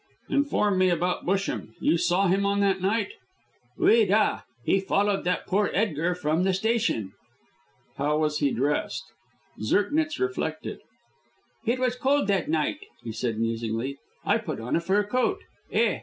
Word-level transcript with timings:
"Inform 0.29 0.79
me 0.79 0.89
about 0.89 1.27
Busham. 1.27 1.75
You 1.79 1.95
saw 1.95 2.25
him 2.25 2.43
on 2.43 2.59
that 2.61 2.81
night?" 2.81 3.09
"Oui 3.77 4.07
da! 4.07 4.39
He 4.65 4.79
followed 4.79 5.25
that 5.25 5.45
poor 5.45 5.69
Edgar 5.75 6.15
from 6.15 6.41
the 6.41 6.55
station." 6.55 7.11
"How 7.97 8.17
was 8.17 8.39
he 8.39 8.49
dressed?" 8.49 9.03
Zirknitz 9.59 10.17
reflected. 10.19 10.79
"It 11.67 11.77
was 11.77 11.95
cold 11.95 12.25
that 12.29 12.49
night," 12.49 12.77
said 13.11 13.35
he, 13.35 13.41
musingly. 13.41 13.99
"I 14.25 14.39
put 14.39 14.59
on 14.59 14.75
a 14.75 14.81
fur 14.81 15.03
coat. 15.03 15.43
Eh! 15.71 15.99